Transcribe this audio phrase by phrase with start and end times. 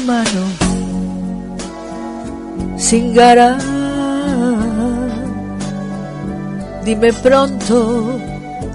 [0.00, 0.44] mano,
[2.78, 3.58] sin gara.
[6.84, 8.18] Dime pronto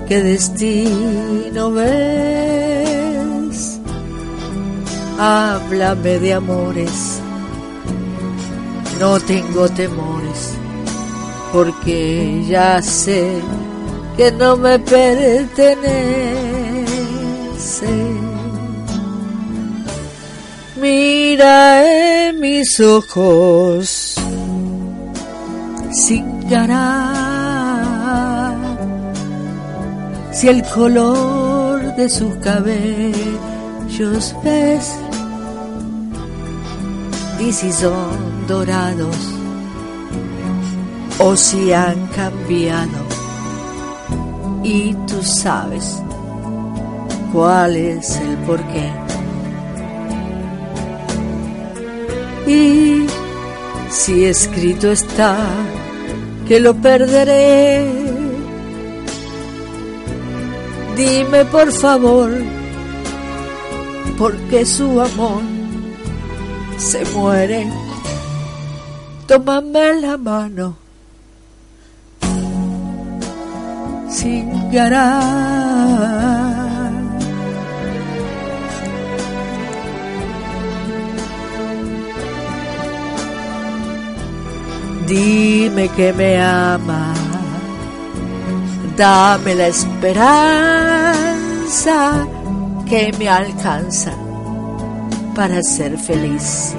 [0.07, 3.79] qué destino ves.
[5.19, 7.19] Háblame de amores,
[8.99, 10.53] no tengo temores,
[11.51, 13.41] porque ya sé
[14.15, 15.69] que no me pertenece.
[22.37, 24.15] Mis ojos
[25.91, 28.55] sin ganar
[30.31, 34.95] si el color de sus cabellos ves
[37.39, 39.17] y si son dorados
[41.17, 42.99] o si han cambiado
[44.63, 45.99] y tú sabes
[47.33, 48.91] cuál es el porqué.
[52.49, 53.05] Y
[53.91, 55.37] si escrito está
[56.47, 57.85] que lo perderé,
[60.97, 62.31] dime por favor,
[64.17, 65.43] porque su amor
[66.77, 67.67] se muere.
[69.27, 70.89] Tómame la mano
[74.09, 76.48] sin ganar.
[85.09, 87.15] Dime que me ama,
[88.95, 90.77] dame la esperanza
[92.87, 94.13] que me alcanza
[95.33, 96.75] para ser feliz.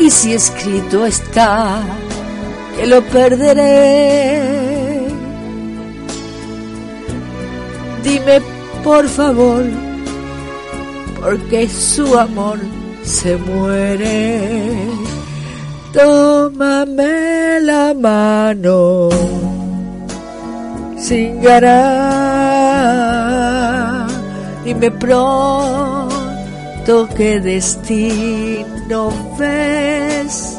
[0.00, 1.80] Y si escrito está
[2.76, 4.42] que lo perderé,
[8.02, 8.40] dime
[8.82, 9.66] por favor,
[11.20, 12.58] porque su amor
[13.02, 14.88] se muere.
[15.92, 19.08] Tómame la mano
[20.96, 21.80] sin ganar.
[24.64, 26.08] Dime pronto
[27.16, 30.58] qué destino ves.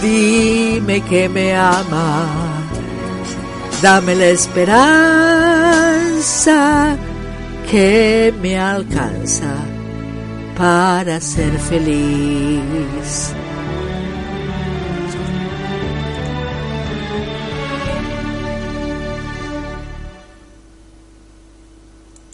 [0.00, 2.26] Dime que me ama.
[3.82, 4.96] Dame la esperanza
[7.70, 9.71] que me alcanza
[10.56, 13.34] para ser feliz.